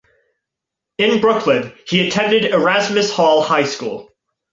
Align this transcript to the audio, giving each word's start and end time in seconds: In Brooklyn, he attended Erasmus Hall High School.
In 0.97 1.21
Brooklyn, 1.21 1.71
he 1.87 2.07
attended 2.07 2.45
Erasmus 2.51 3.11
Hall 3.13 3.43
High 3.43 3.65
School. 3.65 4.09